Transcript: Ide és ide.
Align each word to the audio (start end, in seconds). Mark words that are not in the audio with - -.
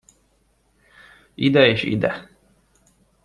Ide 1.35 1.67
és 1.67 1.83
ide. 1.83 2.29